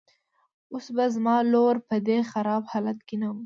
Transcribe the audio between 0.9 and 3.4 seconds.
به زما لور په دې خراب حالت کې نه وه.